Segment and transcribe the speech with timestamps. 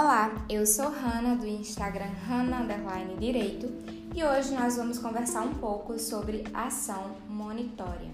[0.00, 3.68] Olá, eu sou Hanna do Instagram Hanna Underline Direito
[4.14, 8.08] e hoje nós vamos conversar um pouco sobre ação monitória.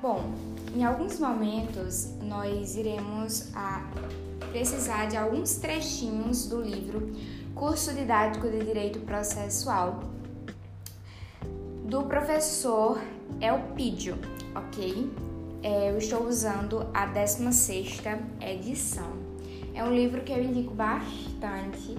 [0.00, 0.32] Bom,
[0.74, 3.86] em alguns momentos nós iremos a
[4.50, 7.12] precisar de alguns trechinhos do livro
[7.54, 10.00] Curso Didático de Direito Processual
[11.84, 12.98] do professor
[13.42, 14.16] Elpidio,
[14.54, 15.12] ok?
[15.62, 19.37] É, eu estou usando a 16ª edição.
[19.78, 21.96] É um livro que eu indico bastante.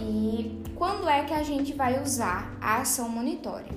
[0.00, 3.70] E quando é que a gente vai usar a ação monitória?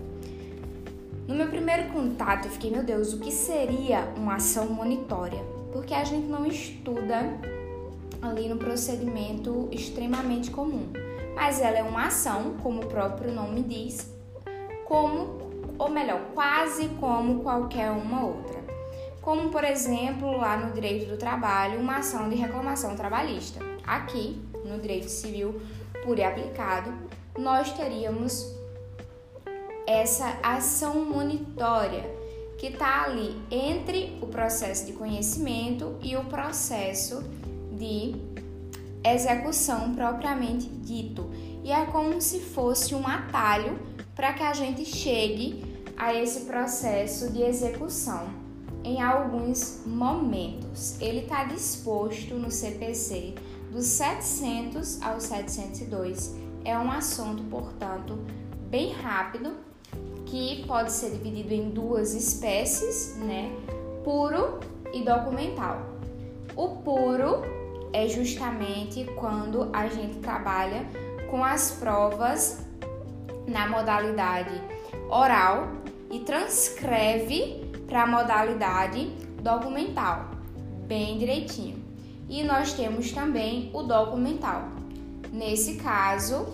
[1.28, 5.44] No meu primeiro contato, eu fiquei, meu Deus, o que seria uma ação monitória?
[5.72, 7.38] Porque a gente não estuda
[8.20, 10.88] ali no procedimento extremamente comum.
[11.36, 14.12] Mas ela é uma ação, como o próprio nome diz,
[14.86, 15.38] como,
[15.78, 18.59] ou melhor, quase como qualquer uma outra
[19.22, 23.60] como por exemplo lá no direito do trabalho, uma ação de reclamação trabalhista.
[23.86, 25.62] Aqui, no direito civil
[26.04, 26.94] puro e aplicado,
[27.38, 28.56] nós teríamos
[29.86, 32.04] essa ação monitória
[32.58, 37.24] que está ali entre o processo de conhecimento e o processo
[37.72, 38.16] de
[39.04, 41.30] execução propriamente dito.
[41.64, 43.80] E é como se fosse um atalho
[44.14, 45.64] para que a gente chegue
[45.96, 48.39] a esse processo de execução
[48.84, 51.00] em alguns momentos.
[51.02, 53.36] Ele está disposto no CPC
[53.72, 56.36] dos 700 ao 702.
[56.66, 58.18] É um assunto, portanto,
[58.70, 59.54] bem rápido,
[60.26, 63.52] que pode ser dividido em duas espécies, né?
[64.04, 64.60] Puro
[64.94, 65.82] e documental.
[66.56, 67.42] O puro
[67.92, 70.86] é justamente quando a gente trabalha
[71.30, 72.60] com as provas
[73.48, 74.62] na modalidade
[75.10, 75.70] oral
[76.12, 77.59] e transcreve
[77.90, 79.06] para a modalidade
[79.42, 80.30] documental,
[80.88, 81.84] bem direitinho.
[82.30, 84.70] E nós temos também o documental.
[85.34, 86.46] Nesse caso,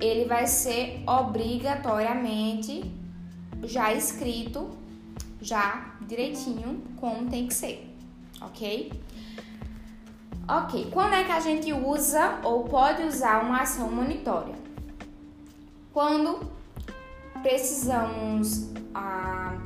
[0.00, 2.88] ele vai ser obrigatoriamente
[3.64, 4.70] já escrito,
[5.40, 7.92] já direitinho, como tem que ser,
[8.40, 8.92] ok?
[10.48, 14.54] Ok, quando é que a gente usa ou pode usar uma ação monitória?
[15.92, 16.40] Quando
[17.42, 19.58] precisamos ah,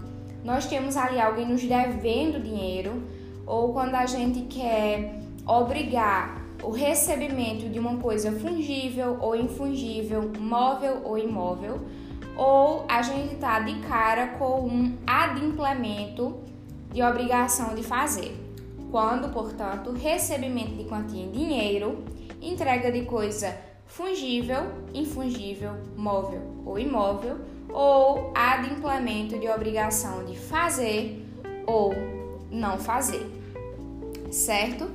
[0.44, 3.02] nós temos ali alguém nos devendo dinheiro,
[3.46, 11.00] ou quando a gente quer obrigar o recebimento de uma coisa fungível ou infungível, móvel
[11.04, 11.80] ou imóvel,
[12.36, 16.40] ou a gente está de cara com um adimplemento
[16.92, 18.36] de obrigação de fazer.
[18.90, 22.04] Quando, portanto, recebimento de quantia em dinheiro,
[22.40, 24.62] entrega de coisa fungível,
[24.94, 27.38] infungível, móvel ou imóvel,
[27.72, 31.24] ou adimplemento de obrigação de fazer
[31.66, 31.94] ou
[32.50, 33.26] não fazer,
[34.30, 34.90] certo?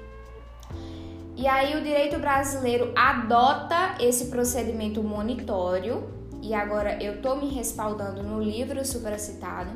[1.36, 6.08] E aí o direito brasileiro adota esse procedimento monitório,
[6.40, 9.70] e agora eu tô me respaldando no livro supracitado,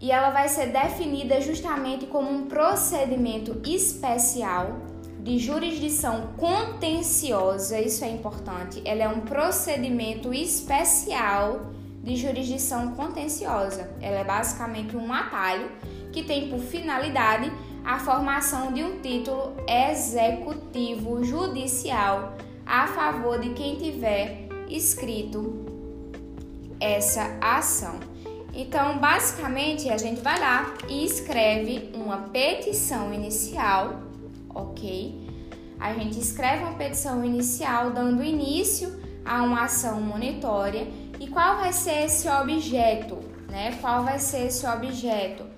[0.00, 4.78] e ela vai ser definida justamente como um procedimento especial
[5.20, 8.82] de jurisdição contenciosa, isso é importante.
[8.84, 13.90] Ela é um procedimento especial de jurisdição contenciosa.
[14.02, 15.70] Ela é basicamente um atalho
[16.12, 17.50] que tem por finalidade
[17.84, 22.34] a formação de um título executivo judicial
[22.64, 25.64] a favor de quem tiver escrito
[26.80, 28.00] essa ação.
[28.54, 34.00] Então, basicamente, a gente vai lá e escreve uma petição inicial,
[34.48, 35.22] ok?
[35.78, 40.86] A gente escreve uma petição inicial dando início a uma ação monitória.
[41.18, 43.18] E qual vai ser esse objeto?
[43.48, 43.76] Né?
[43.80, 45.53] Qual vai ser esse objeto?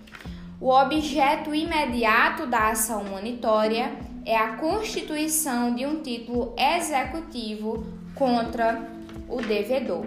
[0.58, 3.92] O objeto imediato da ação monitória
[4.24, 8.90] é a constituição de um título executivo contra
[9.28, 10.06] o devedor.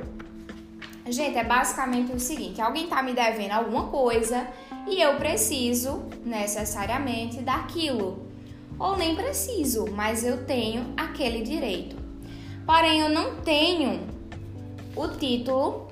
[1.06, 4.48] Gente, é basicamente o seguinte: alguém está me devendo alguma coisa
[4.88, 8.28] e eu preciso necessariamente daquilo.
[8.80, 11.96] Ou nem preciso, mas eu tenho aquele direito.
[12.66, 14.00] Porém, eu não tenho
[14.96, 15.90] o título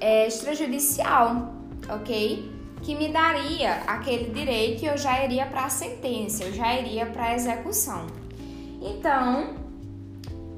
[0.00, 1.54] extrajudicial,
[1.88, 2.57] ok?
[2.82, 7.06] Que me daria aquele direito e eu já iria para a sentença, eu já iria
[7.06, 8.06] para a execução.
[8.80, 9.54] Então,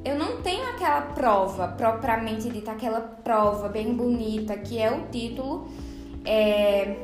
[0.05, 5.69] eu não tenho aquela prova propriamente dita, aquela prova bem bonita que é o título
[6.25, 6.97] é,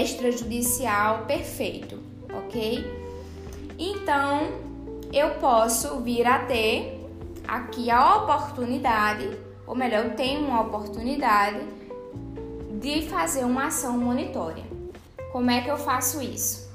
[0.00, 1.98] extrajudicial perfeito,
[2.32, 2.84] ok?
[3.78, 4.48] Então
[5.12, 7.00] eu posso vir a ter
[7.46, 9.28] aqui a oportunidade,
[9.66, 11.60] ou melhor, eu tenho uma oportunidade
[12.82, 14.64] de fazer uma ação monitória.
[15.30, 16.68] Como é que eu faço isso?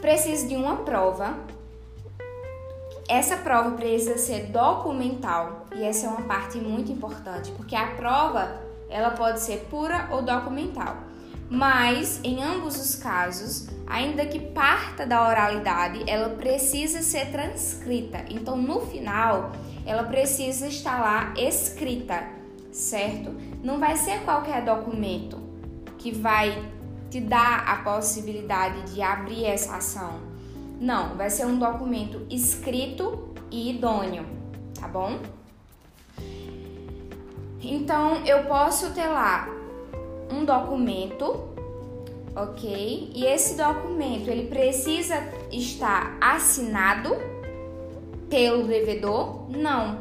[0.00, 1.34] Preciso de uma prova.
[3.08, 8.60] Essa prova precisa ser documental e essa é uma parte muito importante, porque a prova
[8.88, 10.96] ela pode ser pura ou documental.
[11.50, 18.24] Mas em ambos os casos, ainda que parta da oralidade, ela precisa ser transcrita.
[18.30, 19.50] Então, no final,
[19.84, 22.24] ela precisa estar lá escrita,
[22.72, 23.53] certo?
[23.64, 25.38] Não vai ser qualquer documento
[25.96, 26.70] que vai
[27.10, 30.20] te dar a possibilidade de abrir essa ação.
[30.78, 34.26] Não, vai ser um documento escrito e idôneo,
[34.78, 35.18] tá bom?
[37.62, 39.48] Então, eu posso ter lá
[40.30, 41.48] um documento,
[42.36, 43.12] ok?
[43.14, 45.14] E esse documento ele precisa
[45.50, 47.16] estar assinado
[48.28, 49.48] pelo devedor?
[49.48, 50.00] Não.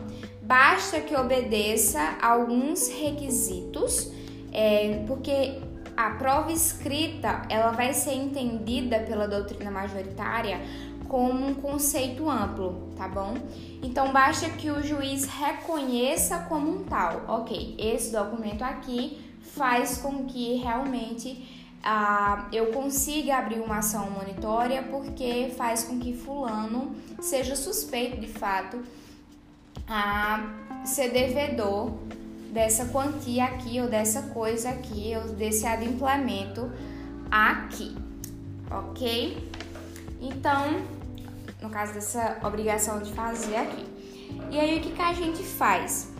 [0.54, 4.12] Basta que obedeça alguns requisitos,
[4.52, 5.60] é, porque
[5.98, 10.62] a prova escrita ela vai ser entendida pela doutrina majoritária
[11.08, 13.34] como um conceito amplo, tá bom?
[13.82, 17.24] Então basta que o juiz reconheça como um tal.
[17.30, 19.20] Ok, esse documento aqui
[19.56, 26.14] faz com que realmente ah, eu consiga abrir uma ação monitória porque faz com que
[26.14, 28.80] fulano seja suspeito de fato
[29.88, 30.44] a
[30.85, 31.91] ser devedor
[32.51, 36.71] dessa quantia aqui ou dessa coisa aqui ou desse adimplemento
[37.31, 37.95] aqui,
[38.69, 39.50] ok?
[40.21, 40.81] Então,
[41.62, 43.85] no caso dessa obrigação de fazer aqui.
[44.51, 46.13] E aí o que, que a gente faz?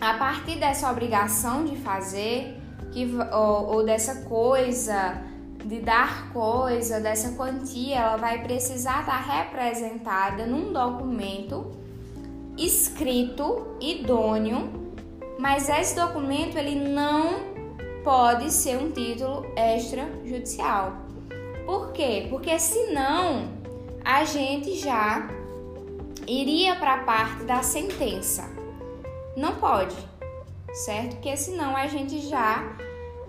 [0.00, 2.56] a partir dessa obrigação de fazer,
[2.90, 5.22] que, ou, ou dessa coisa,
[5.62, 11.70] de dar coisa, dessa quantia, ela vai precisar estar representada num documento
[12.56, 14.70] escrito, idôneo,
[15.38, 17.50] mas esse documento ele não
[18.04, 20.92] pode ser um título extrajudicial.
[21.64, 22.26] Por quê?
[22.28, 23.48] Porque senão
[24.04, 25.28] a gente já
[26.26, 28.48] iria para a parte da sentença.
[29.36, 29.96] Não pode,
[30.72, 31.16] certo?
[31.16, 32.76] Porque senão a gente já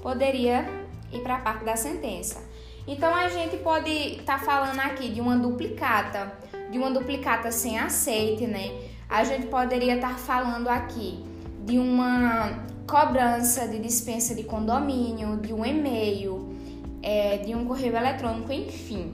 [0.01, 0.65] poderia
[1.11, 2.43] ir para a parte da sentença.
[2.87, 6.33] Então a gente pode estar tá falando aqui de uma duplicata,
[6.71, 8.90] de uma duplicata sem aceite, né?
[9.11, 11.21] A gente poderia estar falando aqui
[11.65, 16.55] de uma cobrança de dispensa de condomínio, de um e-mail,
[17.03, 19.13] é, de um correio eletrônico, enfim.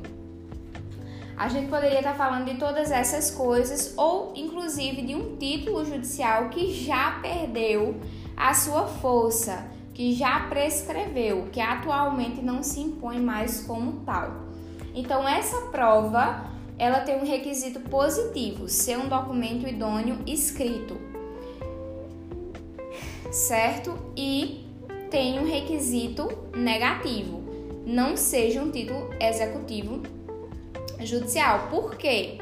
[1.36, 6.50] A gente poderia estar falando de todas essas coisas ou inclusive de um título judicial
[6.50, 8.00] que já perdeu
[8.36, 9.66] a sua força,
[9.96, 14.46] que já prescreveu, que atualmente não se impõe mais como tal.
[14.94, 16.46] Então essa prova,
[16.78, 20.98] ela tem um requisito positivo, ser um documento idôneo escrito.
[23.32, 23.98] Certo?
[24.16, 24.66] E
[25.10, 27.44] tem um requisito negativo,
[27.86, 30.04] não seja um título executivo
[31.00, 31.68] judicial.
[31.70, 32.38] Por quê?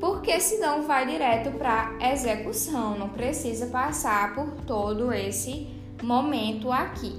[0.00, 5.66] Porque senão vai direto para execução, não precisa passar por todo esse
[6.02, 7.14] momento aqui,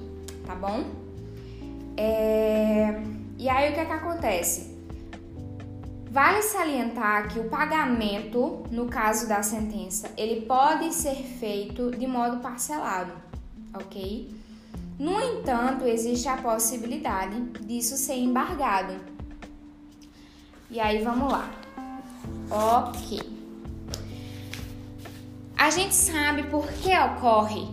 [0.45, 0.83] tá bom?
[1.97, 3.01] É...
[3.39, 4.74] E aí o que é que acontece?
[6.15, 12.37] Vale salientar que o pagamento, no caso da sentença, ele pode ser feito de modo
[12.37, 13.11] parcelado,
[13.73, 14.33] ok?
[14.97, 18.93] No entanto, existe a possibilidade disso ser embargado.
[20.71, 21.51] E aí vamos lá.
[22.49, 23.19] Ok.
[25.57, 27.67] A gente sabe por que ocorre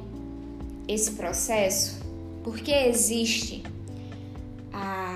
[0.88, 2.02] esse processo?
[2.42, 3.62] Porque existe
[4.72, 5.12] a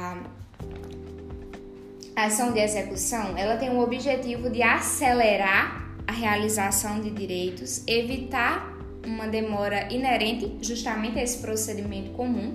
[2.24, 9.28] ação de execução, ela tem o objetivo de acelerar a realização de direitos, evitar uma
[9.28, 12.54] demora inerente justamente a esse procedimento comum.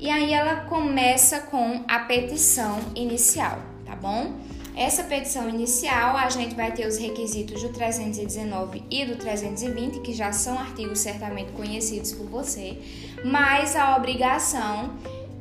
[0.00, 4.40] E aí ela começa com a petição inicial tá bom?
[4.74, 10.14] Essa petição inicial, a gente vai ter os requisitos do 319 e do 320, que
[10.14, 12.78] já são artigos certamente conhecidos por você,
[13.22, 14.94] mas a obrigação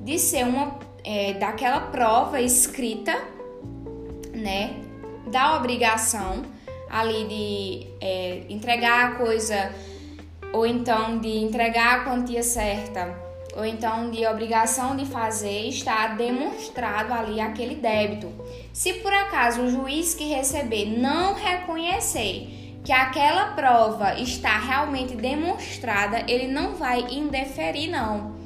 [0.03, 0.71] de ser uma
[1.03, 3.17] é, daquela prova escrita,
[4.33, 4.81] né?
[5.27, 6.43] Da obrigação
[6.89, 9.71] ali de é, entregar a coisa
[10.53, 17.13] ou então de entregar a quantia certa ou então de obrigação de fazer, está demonstrado
[17.13, 18.31] ali aquele débito.
[18.73, 26.23] Se por acaso o juiz que receber não reconhecer que aquela prova está realmente demonstrada,
[26.27, 28.40] ele não vai indeferir não.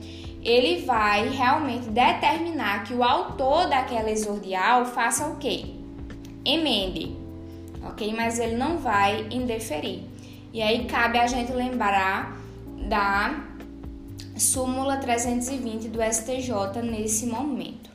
[0.46, 5.66] Ele vai realmente determinar que o autor daquela exordial faça o quê?
[6.46, 7.18] Emende.
[7.84, 8.14] OK?
[8.14, 10.04] Mas ele não vai indeferir.
[10.54, 12.38] E aí cabe a gente lembrar
[12.88, 13.44] da
[14.38, 17.90] súmula 320 do STJ nesse momento.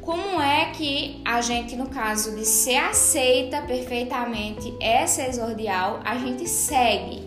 [0.00, 6.46] Como é que a gente, no caso de ser aceita perfeitamente essa exordial, a gente
[6.46, 7.22] segue?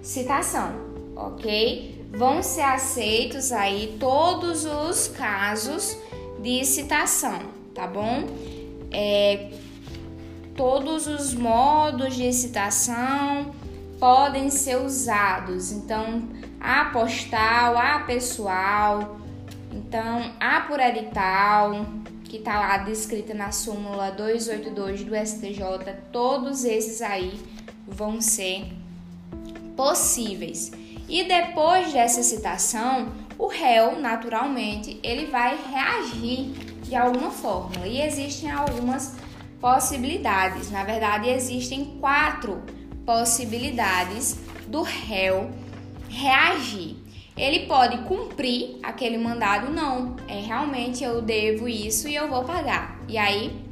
[0.00, 0.72] Citação,
[1.16, 1.97] ok?
[2.10, 5.96] Vão ser aceitos aí todos os casos
[6.40, 7.40] de citação,
[7.74, 8.24] tá bom?
[8.90, 9.50] É,
[10.56, 13.52] todos os modos de citação
[14.00, 15.70] podem ser usados.
[15.70, 16.22] Então,
[16.60, 19.18] a postal, a pessoal,
[19.72, 21.86] então, a por edital,
[22.24, 25.62] que está lá descrita na súmula 282 do STJ,
[26.12, 27.40] todos esses aí
[27.86, 28.72] vão ser
[29.76, 30.72] possíveis.
[31.08, 36.50] E depois dessa citação, o réu, naturalmente, ele vai reagir
[36.82, 37.86] de alguma forma.
[37.86, 39.16] E existem algumas
[39.60, 40.70] possibilidades.
[40.70, 42.62] Na verdade, existem quatro
[43.06, 45.50] possibilidades do réu
[46.08, 52.42] reagir ele pode cumprir aquele mandado, não, é realmente eu devo isso e eu vou
[52.42, 52.98] pagar.
[53.06, 53.64] E aí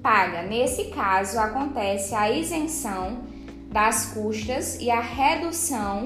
[0.00, 0.42] paga.
[0.42, 3.24] Nesse caso acontece a isenção
[3.72, 6.04] das custas e a redução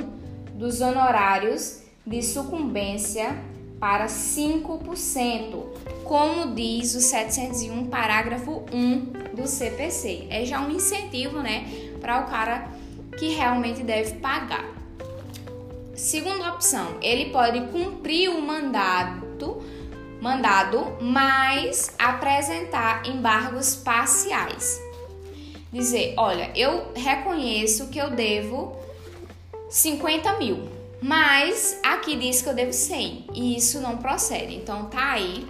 [0.63, 3.37] dos honorários de sucumbência
[3.81, 5.65] para 5%,
[6.05, 10.29] como diz o 701 parágrafo 1 do CPC.
[10.31, 11.67] É já um incentivo, né,
[12.01, 12.69] para o cara
[13.19, 14.73] que realmente deve pagar.
[15.97, 19.61] Segunda opção, ele pode cumprir o mandato,
[20.21, 24.81] mandado, mas apresentar embargos parciais.
[25.73, 28.81] Dizer, olha, eu reconheço que eu devo
[29.73, 30.69] 50 mil,
[31.01, 34.55] mas aqui diz que eu devo 100 e isso não procede.
[34.55, 35.49] Então tá aí,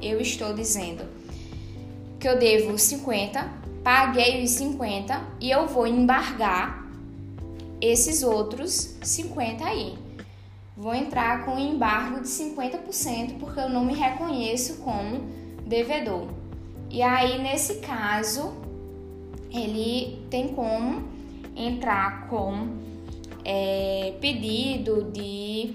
[0.00, 1.04] eu estou dizendo
[2.20, 3.50] que eu devo 50,
[3.82, 6.88] paguei os 50 e eu vou embargar
[7.80, 9.98] esses outros 50 aí.
[10.76, 15.18] Vou entrar com embargo de 50% porque eu não me reconheço como
[15.66, 16.28] devedor.
[16.90, 18.54] E aí, nesse caso,
[19.50, 21.02] ele tem como
[21.56, 22.84] entrar com
[23.44, 25.74] é, pedido de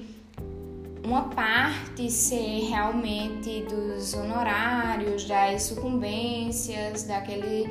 [1.03, 7.67] uma parte ser realmente dos honorários, das sucumbências, daquele,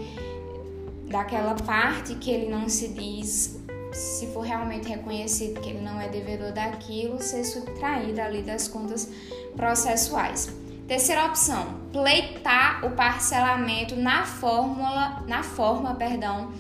[1.09, 3.59] daquela parte que ele não se diz
[3.93, 9.11] se for realmente reconhecido que ele não é devedor daquilo, ser subtraído ali das contas
[9.57, 10.55] processuais.
[10.87, 16.53] Terceira opção, pleitar o parcelamento na fórmula, na forma, perdão,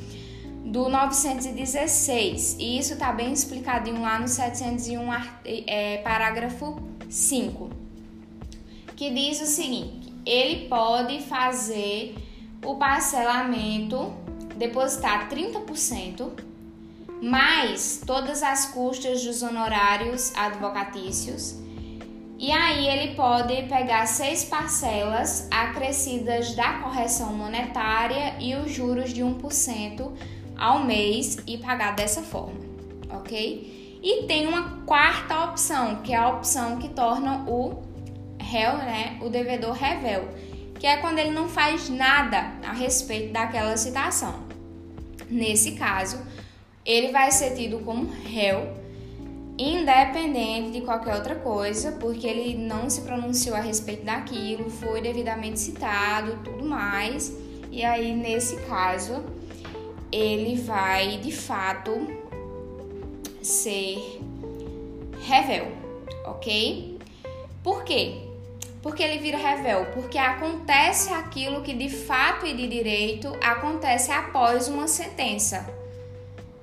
[0.65, 2.57] do 916.
[2.59, 5.01] E isso está bem explicadinho lá no 701,
[5.45, 7.71] é, parágrafo 5,
[8.97, 12.15] que diz o seguinte: ele pode fazer
[12.65, 14.13] o parcelamento,
[14.57, 16.49] depositar 30%
[17.23, 21.57] mais todas as custas dos honorários advocatícios.
[22.39, 29.23] E aí ele pode pegar seis parcelas acrescidas da correção monetária e os juros de
[29.23, 30.13] 1%
[30.59, 32.59] ao mês e pagar dessa forma,
[33.11, 34.01] ok?
[34.03, 37.83] E tem uma quarta opção, que é a opção que torna o
[38.39, 40.29] réu, né, o devedor revel,
[40.79, 44.47] que é quando ele não faz nada a respeito daquela citação.
[45.29, 46.19] Nesse caso,
[46.85, 48.73] ele vai ser tido como réu,
[49.59, 55.59] independente de qualquer outra coisa, porque ele não se pronunciou a respeito daquilo, foi devidamente
[55.59, 57.37] citado, tudo mais.
[57.71, 59.23] E aí, nesse caso,
[60.11, 62.07] ele vai de fato
[63.43, 64.21] ser
[65.21, 65.69] revel,
[66.25, 66.99] ok?
[67.63, 68.23] Por quê?
[68.83, 69.87] Porque ele vira revel?
[69.93, 75.79] Porque acontece aquilo que de fato e de direito acontece após uma sentença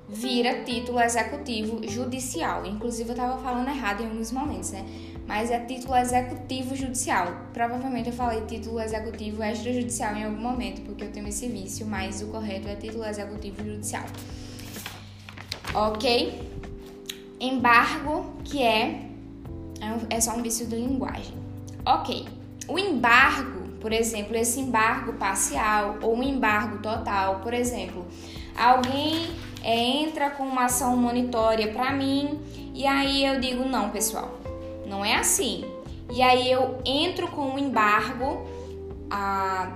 [0.08, 2.64] vira título executivo judicial.
[2.64, 4.84] Inclusive, eu estava falando errado em alguns momentos, né?
[5.26, 7.26] Mas é título executivo judicial.
[7.52, 12.22] Provavelmente eu falei título executivo extrajudicial em algum momento, porque eu tenho esse vício, mas
[12.22, 14.04] o correto é título executivo judicial.
[15.74, 16.48] Ok?
[17.40, 19.10] Embargo, que é,
[20.08, 21.34] é só um vício de linguagem.
[21.84, 22.26] Ok.
[22.68, 28.06] O embargo, por exemplo, esse embargo parcial ou um embargo total, por exemplo,
[28.56, 29.28] alguém
[29.62, 32.40] é, entra com uma ação monitória para mim
[32.74, 34.38] e aí eu digo: não, pessoal,
[34.86, 35.64] Não é assim.
[36.10, 38.46] E aí eu entro com um embargo
[39.10, 39.72] ah,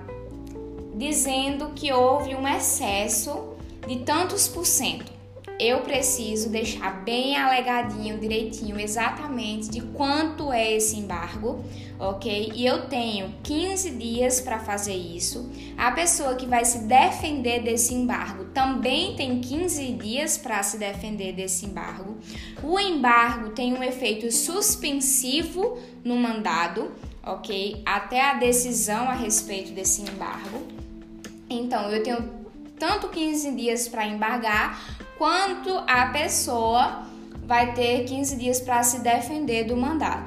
[0.95, 3.55] dizendo que houve um excesso
[3.87, 5.20] de tantos por cento
[5.61, 11.63] eu preciso deixar bem alegadinho, direitinho, exatamente de quanto é esse embargo,
[11.99, 12.53] ok?
[12.55, 15.51] E eu tenho 15 dias para fazer isso.
[15.77, 21.35] A pessoa que vai se defender desse embargo também tem 15 dias para se defender
[21.35, 22.17] desse embargo.
[22.63, 26.91] O embargo tem um efeito suspensivo no mandado,
[27.23, 27.83] ok?
[27.85, 30.67] Até a decisão a respeito desse embargo.
[31.51, 32.41] Então, eu tenho
[32.79, 37.03] tanto 15 dias para embargar, quanto a pessoa
[37.45, 40.25] vai ter 15 dias para se defender do mandado.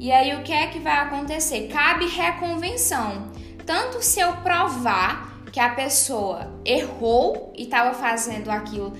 [0.00, 1.68] E aí o que é que vai acontecer?
[1.68, 3.30] Cabe reconvenção.
[3.64, 8.92] Tanto se eu provar que a pessoa errou e estava fazendo aquilo,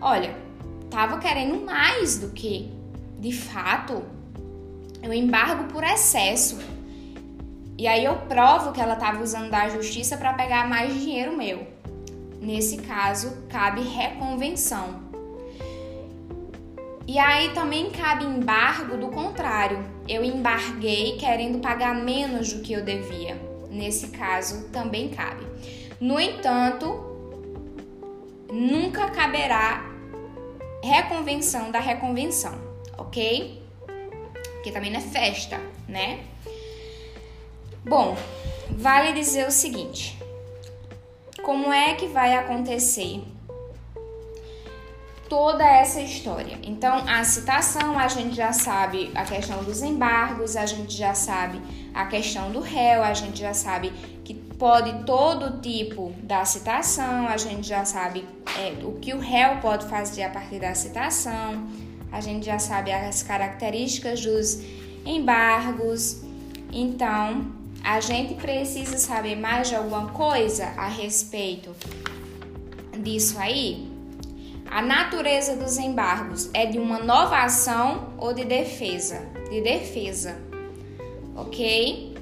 [0.00, 0.32] olha,
[0.84, 2.72] estava querendo mais do que
[3.18, 4.04] de fato,
[5.02, 6.60] eu embargo por excesso.
[7.76, 11.74] E aí eu provo que ela estava usando da justiça para pegar mais dinheiro meu.
[12.46, 15.00] Nesse caso, cabe reconvenção.
[17.04, 19.84] E aí também cabe embargo do contrário.
[20.08, 23.34] Eu embarguei querendo pagar menos do que eu devia.
[23.68, 25.44] Nesse caso, também cabe.
[26.00, 26.86] No entanto,
[28.48, 29.84] nunca caberá
[30.84, 32.56] reconvenção da reconvenção,
[32.96, 33.60] ok?
[34.54, 36.20] Porque também não é festa, né?
[37.84, 38.16] Bom,
[38.70, 40.16] vale dizer o seguinte:
[41.46, 43.22] como é que vai acontecer
[45.28, 46.58] toda essa história.
[46.64, 51.62] Então, a citação, a gente já sabe a questão dos embargos, a gente já sabe
[51.94, 53.92] a questão do réu, a gente já sabe
[54.24, 58.26] que pode todo tipo da citação, a gente já sabe
[58.58, 61.64] é, o que o réu pode fazer a partir da citação,
[62.10, 64.60] a gente já sabe as características dos
[65.04, 66.22] embargos.
[66.72, 71.70] Então, a gente precisa saber mais de alguma coisa a respeito
[72.98, 73.88] disso aí?
[74.68, 79.24] A natureza dos embargos é de uma nova ação ou de defesa?
[79.48, 80.36] De defesa,
[81.36, 82.12] ok?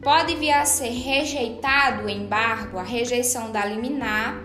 [0.00, 4.40] Pode vir a ser rejeitado o embargo, a rejeição da liminar,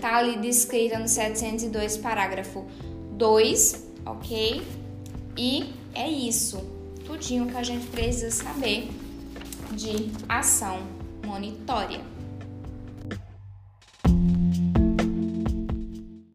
[0.00, 2.64] tá ali descrita no 702, parágrafo
[3.10, 4.62] 2, ok?
[5.36, 6.62] E é isso,
[7.04, 8.88] tudinho que a gente precisa saber
[9.72, 10.80] de ação
[11.24, 12.15] monitória.